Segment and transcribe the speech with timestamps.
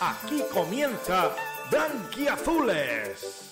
[0.00, 1.34] Aquí comienza
[1.70, 3.45] Blanquiazules.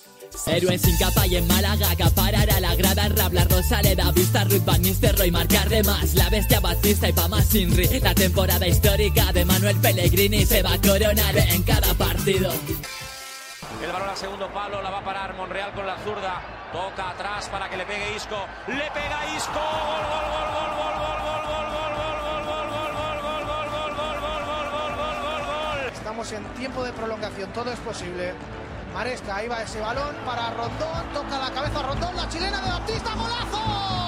[0.47, 5.31] Héroe sin capa y en Málaga acaparará la grada Rabla, Rosaleda, Vista, Ruth Van Nistelrooy
[5.31, 10.45] marcar de más La bestia Batista y Pama Sinri La temporada histórica de Manuel Pellegrini
[10.45, 12.51] Se va a coronar en cada partido
[13.83, 16.41] el balón a segundo palo, la va a parar Monreal con la zurda.
[16.71, 18.37] Toca atrás para que le pegue Isco.
[18.67, 19.59] Le pega Isco.
[19.59, 22.45] Gol, gol, gol, gol, gol, gol, gol, gol,
[25.05, 28.33] gol, gol, Estamos en tiempo de prolongación, todo es posible.
[28.95, 33.13] Maresca, ahí va ese balón para Rondón, toca la cabeza Rondón, la chilena de Baptista,
[33.13, 34.04] golazo.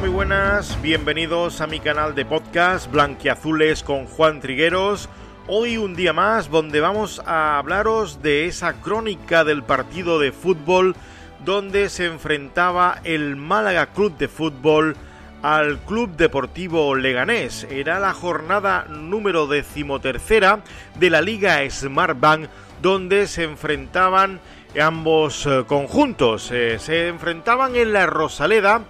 [0.00, 5.10] Muy buenas, bienvenidos a mi canal de podcast Blanquiazules con Juan Trigueros.
[5.46, 10.96] Hoy un día más donde vamos a hablaros de esa crónica del partido de fútbol
[11.44, 14.96] donde se enfrentaba el Málaga Club de Fútbol
[15.42, 17.66] al Club Deportivo Leganés.
[17.70, 20.60] Era la jornada número decimotercera
[20.98, 22.48] de la Liga Smartbank
[22.80, 24.40] donde se enfrentaban
[24.80, 26.50] ambos eh, conjuntos.
[26.52, 28.82] Eh, se enfrentaban en la Rosaleda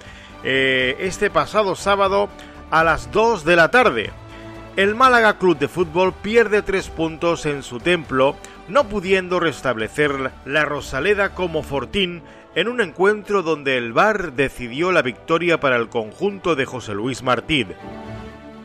[0.44, 2.28] eh, este pasado sábado
[2.70, 4.10] a las 2 de la tarde.
[4.76, 8.36] El Málaga Club de Fútbol pierde tres puntos en su templo,
[8.68, 12.22] no pudiendo restablecer la Rosaleda como fortín
[12.54, 17.22] en un encuentro donde el VAR decidió la victoria para el conjunto de José Luis
[17.22, 17.68] Martín.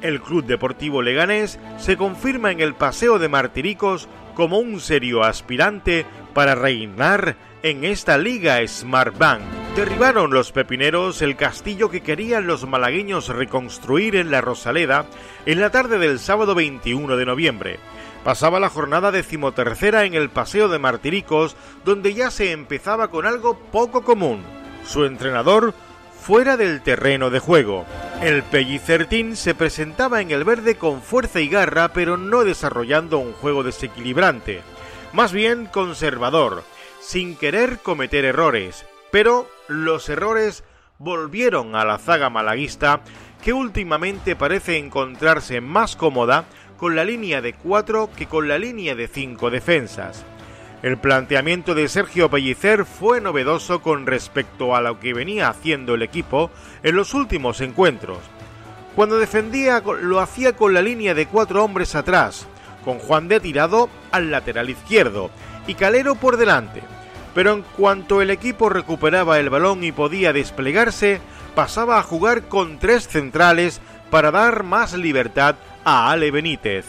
[0.02, 6.06] El Club Deportivo Leganés se confirma en el Paseo de Martiricos como un serio aspirante
[6.34, 9.65] para reinar en esta liga Smart Bank.
[9.76, 15.06] Derribaron los pepineros el castillo que querían los malagueños reconstruir en la Rosaleda
[15.46, 17.80] en la tarde del sábado 21 de noviembre.
[18.24, 23.58] Pasaba la jornada decimotercera en el Paseo de Martiricos, donde ya se empezaba con algo
[23.74, 24.44] poco común.
[24.86, 25.74] Su entrenador
[26.22, 27.86] fuera del terreno de juego.
[28.22, 33.34] El Pellicertín se presentaba en el verde con fuerza y garra, pero no desarrollando un
[33.34, 34.62] juego desequilibrante.
[35.12, 36.64] Más bien conservador,
[37.02, 40.64] sin querer cometer errores, pero los errores
[40.98, 43.02] volvieron a la zaga malaguista
[43.44, 46.46] que últimamente parece encontrarse más cómoda
[46.78, 50.26] con la línea de 4 que con la línea de 5 defensas.
[50.82, 56.04] El planteamiento de Sergio Pellicer fue novedoso con respecto a lo que venía haciendo el
[56.04, 56.52] equipo
[56.84, 58.20] en los últimos encuentros.
[58.96, 62.48] Cuando defendía lo hacía con la línea de cuatro hombres atrás,
[62.84, 65.32] con Juan de tirado al lateral izquierdo
[65.68, 66.82] y Calero por delante.
[67.36, 71.20] Pero en cuanto el equipo recuperaba el balón y podía desplegarse,
[71.54, 76.86] pasaba a jugar con tres centrales para dar más libertad a Ale Benítez.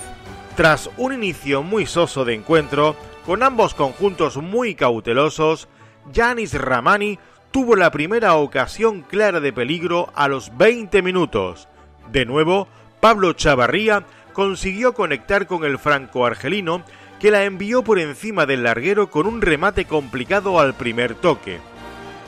[0.56, 2.94] Tras un inicio muy soso de encuentro,
[3.26, 5.68] con ambos conjuntos muy cautelosos,
[6.12, 7.18] Yanis Ramani
[7.50, 11.66] tuvo la primera ocasión clara de peligro a los 20 minutos.
[12.12, 12.68] De nuevo,
[13.00, 16.84] Pablo Chavarría consiguió conectar con el franco-argelino
[17.20, 21.58] que la envió por encima del larguero con un remate complicado al primer toque.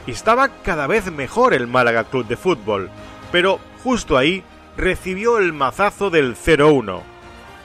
[0.06, 2.91] Estaba cada vez mejor el Málaga Club de Fútbol,
[3.31, 4.43] pero justo ahí
[4.76, 7.03] recibió el mazazo del 0-1.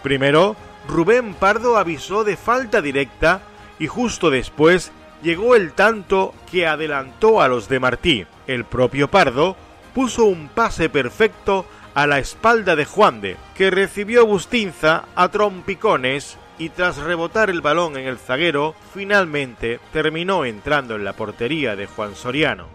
[0.01, 0.55] Primero,
[0.87, 3.41] Rubén Pardo avisó de falta directa
[3.79, 4.91] y justo después
[5.21, 8.25] llegó el tanto que adelantó a los de Martí.
[8.47, 9.55] El propio Pardo
[9.93, 16.37] puso un pase perfecto a la espalda de Juan de, que recibió Bustinza a trompicones
[16.57, 21.87] y tras rebotar el balón en el zaguero, finalmente terminó entrando en la portería de
[21.87, 22.67] Juan Soriano.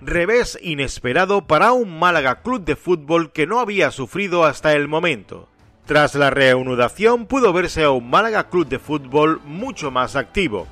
[0.00, 5.48] Revés inesperado para un Málaga Club de Fútbol que no había sufrido hasta el momento.
[5.86, 10.66] Tras la reanudación pudo verse a un Málaga Club de Fútbol mucho más activo.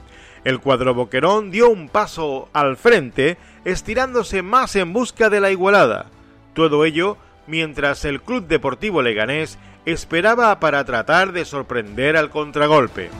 [0.45, 6.07] El cuadro boquerón dio un paso al frente, estirándose más en busca de la igualada.
[6.55, 7.17] Todo ello
[7.47, 13.11] mientras el Club Deportivo Leganés esperaba para tratar de sorprender al contragolpe.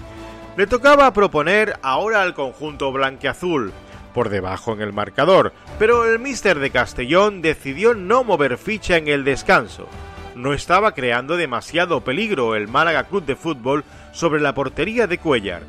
[0.57, 3.73] Le tocaba proponer ahora al conjunto blanqueazul,
[4.13, 9.09] por debajo en el marcador, pero el míster de Castellón decidió no mover ficha en
[9.09, 9.89] el descanso.
[10.35, 15.63] no estaba creando demasiado peligro el Málaga Club de Fútbol sobre la portería de Cuellar,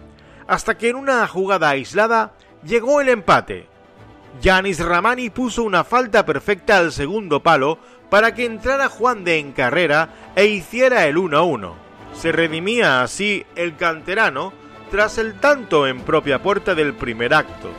[0.48, 2.31] hasta que en una jugada aislada
[2.63, 3.68] llegó el empate.
[4.42, 7.78] Yanis Ramani puso una falta perfecta al segundo palo
[8.13, 11.74] para que entrara Juan de en carrera e hiciera el 1-1.
[12.13, 14.54] Se redimía así el canterano
[14.92, 17.71] tras el tanto en propia puerta del primer acto.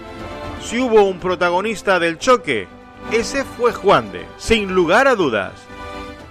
[0.61, 2.67] Si hubo un protagonista del choque,
[3.13, 5.53] ese fue Juan de, sin lugar a dudas.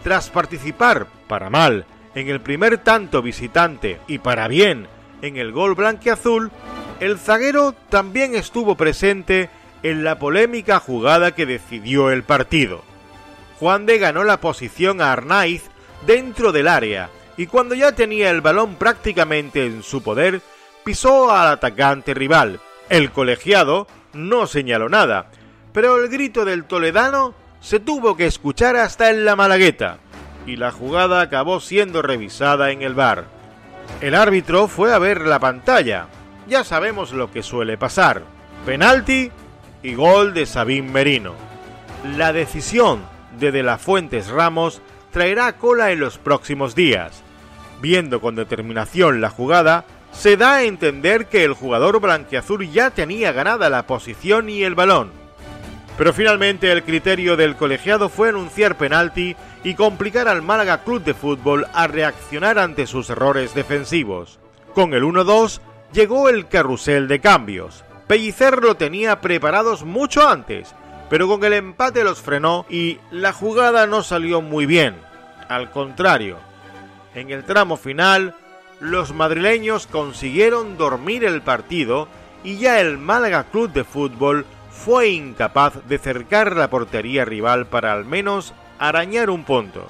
[0.03, 4.87] Tras participar, para mal, en el primer tanto visitante y para bien
[5.21, 6.51] en el gol blanqueazul,
[6.99, 9.49] el zaguero también estuvo presente
[9.81, 12.83] en la polémica jugada que decidió el partido.
[13.63, 15.63] Juan de ganó la posición a Arnaiz
[16.05, 20.41] dentro del área y cuando ya tenía el balón prácticamente en su poder,
[20.83, 22.59] pisó al atacante rival.
[22.89, 25.27] El colegiado no señaló nada,
[25.71, 29.99] pero el grito del toledano se tuvo que escuchar hasta en la Malagueta,
[30.45, 33.27] y la jugada acabó siendo revisada en el bar.
[34.01, 36.07] El árbitro fue a ver la pantalla.
[36.49, 38.23] Ya sabemos lo que suele pasar.
[38.65, 39.31] Penalti
[39.83, 41.33] y gol de Sabín Merino.
[42.17, 44.81] La decisión de De la Fuentes Ramos
[45.11, 47.23] traerá cola en los próximos días.
[47.81, 53.31] Viendo con determinación la jugada, se da a entender que el jugador blanquiazul ya tenía
[53.31, 55.11] ganada la posición y el balón.
[55.97, 61.13] Pero finalmente el criterio del colegiado fue anunciar penalti y complicar al Málaga Club de
[61.13, 64.39] Fútbol a reaccionar ante sus errores defensivos.
[64.73, 65.59] Con el 1-2
[65.93, 67.83] llegó el carrusel de cambios.
[68.07, 70.73] Pellicer lo tenía preparados mucho antes,
[71.13, 74.95] pero con el empate los frenó y la jugada no salió muy bien.
[75.47, 76.39] Al contrario,
[77.13, 78.33] en el tramo final,
[78.79, 82.07] los madrileños consiguieron dormir el partido
[82.43, 87.93] y ya el Málaga Club de Fútbol fue incapaz de cercar la portería rival para
[87.93, 89.87] al menos arañar un punto.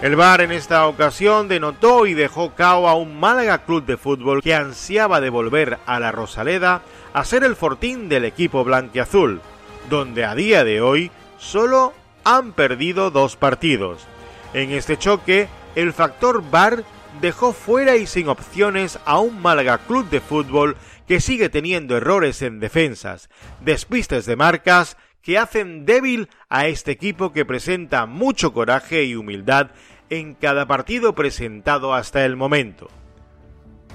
[0.00, 4.42] El VAR en esta ocasión denotó y dejó cao a un Málaga Club de Fútbol
[4.42, 6.80] que ansiaba devolver a la Rosaleda
[7.12, 9.42] a ser el fortín del equipo blanquiazul,
[9.88, 11.94] donde a día de hoy solo
[12.24, 14.06] han perdido dos partidos.
[14.54, 16.84] En este choque, el factor VAR
[17.20, 20.76] dejó fuera y sin opciones a un Málaga Club de Fútbol
[21.06, 23.28] que sigue teniendo errores en defensas,
[23.60, 29.70] despistes de marcas que hacen débil a este equipo que presenta mucho coraje y humildad
[30.10, 32.88] en cada partido presentado hasta el momento.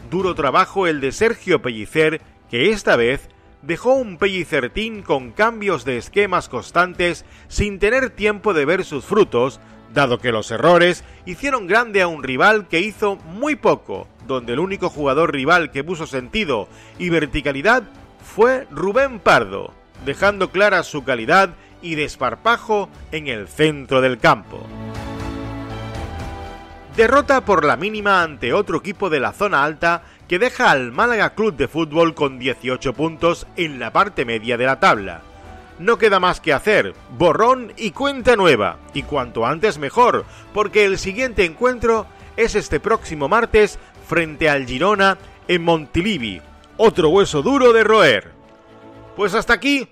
[0.10, 3.30] Duro trabajo el de Sergio Pellicer, que esta vez
[3.64, 9.60] dejó un Pellicertín con cambios de esquemas constantes sin tener tiempo de ver sus frutos,
[9.94, 14.60] dado que los errores hicieron grande a un rival que hizo muy poco, donde el
[14.60, 16.68] único jugador rival que puso sentido
[17.00, 17.84] y verticalidad
[18.22, 19.74] fue Rubén Pardo,
[20.06, 24.66] dejando clara su calidad y desparpajo en el centro del campo.
[26.96, 31.36] Derrota por la mínima ante otro equipo de la zona alta que deja al Málaga
[31.36, 35.22] Club de Fútbol con 18 puntos en la parte media de la tabla
[35.80, 40.98] no queda más que hacer, borrón y cuenta nueva, y cuanto antes mejor, porque el
[40.98, 42.06] siguiente encuentro
[42.38, 45.18] es este próximo martes frente al Girona
[45.48, 46.42] en Montilivi,
[46.78, 48.32] otro hueso duro de roer.
[49.16, 49.88] Pues hasta aquí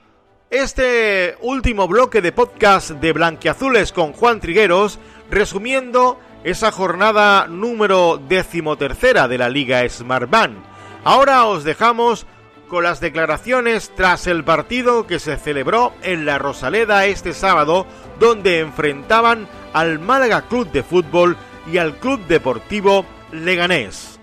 [0.50, 5.00] este último bloque de podcast de Blanquiazules con Juan Trigueros,
[5.30, 10.58] resumiendo esa jornada número decimotercera de la Liga Smartbank.
[11.04, 12.26] Ahora os dejamos
[12.68, 17.86] con las declaraciones tras el partido que se celebró en la Rosaleda este sábado,
[18.20, 21.36] donde enfrentaban al Málaga Club de Fútbol
[21.72, 24.20] y al Club Deportivo Leganés.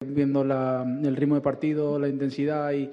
[0.00, 2.90] Viendo el ritmo de partido, la intensidad y,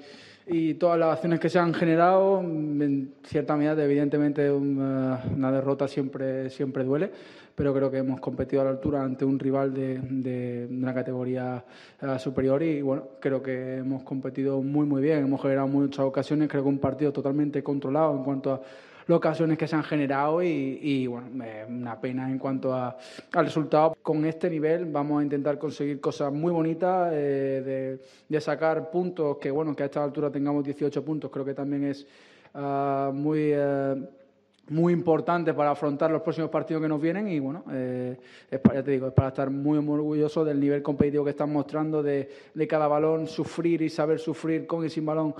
[0.78, 6.50] todas las acciones que se han generado, en cierta medida, evidentemente, una, una derrota siempre,
[6.50, 7.10] siempre duele
[7.56, 11.64] pero creo que hemos competido a la altura ante un rival de, de una categoría
[12.00, 16.48] eh, superior y bueno, creo que hemos competido muy muy bien, hemos generado muchas ocasiones,
[16.50, 18.60] creo que un partido totalmente controlado en cuanto a
[19.06, 21.28] las ocasiones que se han generado y, bueno,
[21.68, 22.96] una pena en cuanto a,
[23.32, 23.96] al resultado.
[24.02, 27.98] Con este nivel vamos a intentar conseguir cosas muy bonitas, eh,
[28.28, 31.84] de, sacar puntos, que bueno, que a esta altura tengamos 18 puntos, creo que también
[31.84, 32.06] es
[32.54, 33.50] ah, muy...
[33.52, 33.94] Eh,
[34.68, 38.16] muy importante para afrontar los próximos partidos que nos vienen y bueno, eh,
[38.50, 41.52] es para, ya te digo, es para estar muy, orgulloso del nivel competitivo que están
[41.52, 45.34] mostrando, de, de, cada balón, sufrir y saber sufrir con y sin balón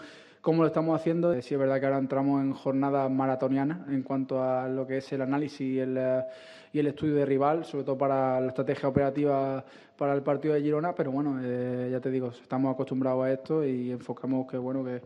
[0.47, 1.43] cómo lo estamos haciendo.
[1.43, 5.13] Sí es verdad que ahora entramos en jornada maratoniana en cuanto a lo que es
[5.13, 6.23] el análisis y el, eh,
[6.73, 9.65] y el estudio de rival, sobre todo para la estrategia operativa
[9.99, 13.67] para el partido de Girona, pero bueno, eh, ya te digo, estamos acostumbrados a esto
[13.67, 15.03] y enfocamos que bueno que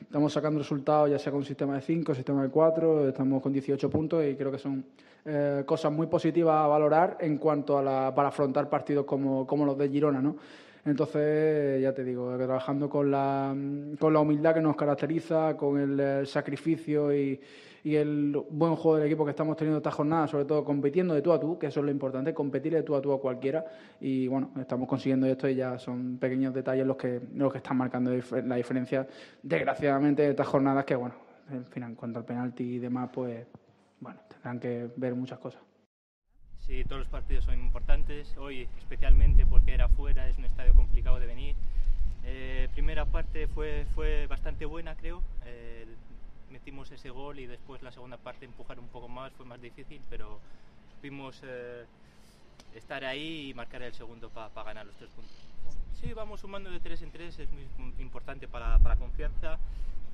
[0.00, 3.52] estamos sacando resultados ya sea con un sistema de 5, sistema de 4, estamos con
[3.52, 4.84] 18 puntos y creo que son
[5.24, 9.66] eh, cosas muy positivas a valorar en cuanto a la, para afrontar partidos como, como
[9.66, 10.36] los de Girona, ¿no?
[10.84, 13.56] Entonces, ya te digo, trabajando con la,
[13.98, 17.40] con la humildad que nos caracteriza, con el, sacrificio y,
[17.82, 21.22] y, el buen juego del equipo que estamos teniendo esta jornada, sobre todo compitiendo de
[21.22, 23.64] tú a tú, que eso es lo importante, competir de tú a tú a cualquiera.
[23.98, 27.78] Y bueno, estamos consiguiendo esto y ya son pequeños detalles los que, los que están
[27.78, 28.10] marcando
[28.44, 29.06] la diferencia,
[29.42, 31.14] desgraciadamente, de estas jornadas que, bueno,
[31.50, 33.46] en fin, en cuanto al penalti y demás, pues,
[34.00, 35.62] bueno, tendrán que ver muchas cosas.
[36.66, 41.20] Sí, todos los partidos son importantes, hoy especialmente porque era fuera, es un estadio complicado
[41.20, 41.54] de venir.
[42.24, 45.22] Eh, primera parte fue, fue bastante buena, creo.
[45.44, 45.86] Eh,
[46.50, 50.00] metimos ese gol y después la segunda parte empujar un poco más, fue más difícil,
[50.08, 50.40] pero
[50.94, 51.84] supimos eh,
[52.74, 55.36] estar ahí y marcar el segundo para ganar los tres puntos.
[56.00, 59.58] Sí, vamos sumando de tres en tres, es muy importante para, para la confianza.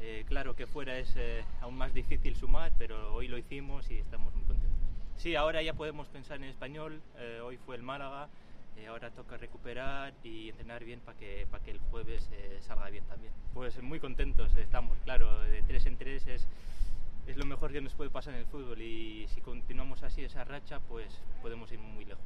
[0.00, 1.14] Eh, claro que fuera es
[1.60, 4.89] aún más difícil sumar, pero hoy lo hicimos y estamos muy contentos.
[5.20, 7.02] Sí, ahora ya podemos pensar en español.
[7.18, 8.30] Eh, hoy fue el Málaga.
[8.78, 12.88] Eh, ahora toca recuperar y entrenar bien para que, para que el jueves eh, salga
[12.88, 13.30] bien también.
[13.52, 15.42] Pues muy contentos estamos, claro.
[15.42, 16.46] De tres en tres es,
[17.26, 20.42] es lo mejor que nos puede pasar en el fútbol y si continuamos así esa
[20.44, 22.24] racha, pues podemos ir muy lejos.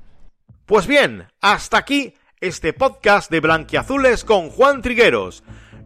[0.64, 5.42] Pues bien, hasta aquí este podcast de Blanquiazules con Juan Trigueros.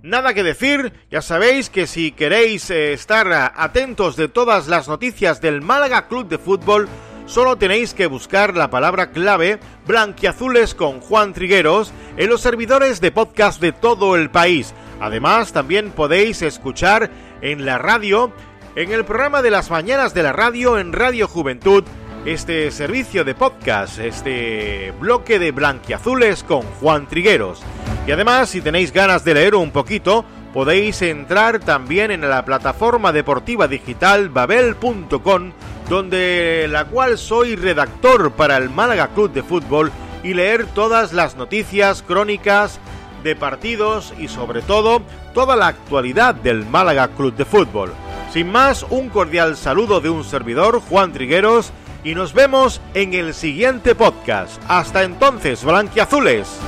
[0.09, 5.43] Nada que decir, ya sabéis que si queréis eh, estar atentos de todas las noticias
[5.43, 6.89] del Málaga Club de Fútbol,
[7.27, 13.13] solo tenéis que buscar la palabra clave Blanquiazules con Juan Trigueros en los servidores de
[13.13, 14.73] podcast de todo el país.
[14.99, 17.11] Además, también podéis escuchar
[17.43, 18.33] en la radio,
[18.77, 21.85] en el programa de las mañanas de la radio en Radio Juventud,
[22.25, 27.63] este servicio de podcast, este bloque de Blanquiazules con Juan Trigueros.
[28.09, 30.25] Y además, si tenéis ganas de leer un poquito,
[30.55, 35.53] podéis entrar también en la plataforma deportiva digital babel.com,
[35.91, 39.93] donde la cual soy redactor para el Málaga Club de Fútbol
[40.25, 42.81] y leer todas las noticias, crónicas
[43.23, 45.03] de partidos y sobre todo
[45.35, 47.93] toda la actualidad del Málaga Club de Fútbol.
[48.33, 51.73] Sin más, un cordial saludo de un servidor, Juan Trigueros,
[52.05, 54.63] y nos vemos en el siguiente podcast.
[54.67, 56.59] Hasta entonces, blanquiazules.